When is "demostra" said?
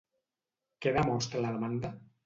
0.97-1.47